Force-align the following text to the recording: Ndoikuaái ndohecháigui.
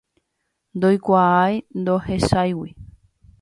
Ndoikuaái 0.75 1.55
ndohecháigui. 1.79 2.69